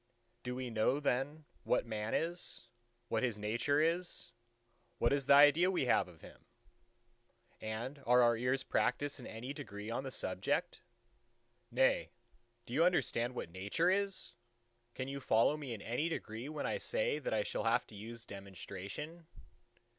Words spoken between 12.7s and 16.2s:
you understand what Nature is? can you follow me in any